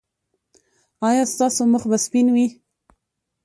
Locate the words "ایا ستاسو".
1.07-1.61